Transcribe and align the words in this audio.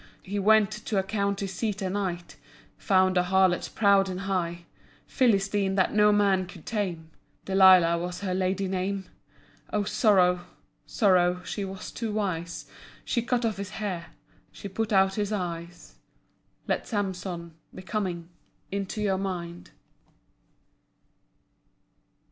He 0.23 0.39
went 0.39 0.71
to 0.71 0.97
a 0.97 1.03
county 1.03 1.45
seat 1.45 1.79
a 1.83 1.87
nigh. 1.87 2.21
Found 2.79 3.17
a 3.19 3.21
harlot 3.25 3.69
proud 3.75 4.09
and 4.09 4.21
high: 4.21 4.65
Philistine 5.05 5.75
that 5.75 5.93
no 5.93 6.11
man 6.11 6.47
could 6.47 6.65
tame 6.65 7.11
Delilah 7.45 7.99
was 7.99 8.21
her 8.21 8.33
lady 8.33 8.67
name. 8.67 9.05
Oh 9.71 9.83
sorrow, 9.83 10.47
Sorrow, 10.87 11.43
She 11.43 11.63
was 11.63 11.91
too 11.91 12.11
wise. 12.11 12.65
She 13.05 13.21
cut 13.21 13.45
off 13.45 13.57
his 13.57 13.69
hair, 13.77 14.07
She 14.51 14.67
put 14.67 14.91
out 14.91 15.13
his 15.13 15.31
eyes. 15.31 15.99
Let 16.67 16.87
Samson 16.87 17.53
Be 17.75 17.83
coming 17.83 18.27
Into 18.71 19.03
your 19.03 19.19
mind. 19.19 19.69